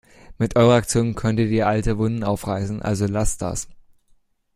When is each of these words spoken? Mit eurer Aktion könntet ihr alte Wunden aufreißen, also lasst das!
Mit 0.39 0.55
eurer 0.55 0.73
Aktion 0.77 1.13
könntet 1.13 1.51
ihr 1.51 1.67
alte 1.67 1.99
Wunden 1.99 2.23
aufreißen, 2.23 2.81
also 2.81 3.05
lasst 3.05 3.43
das! 3.43 3.67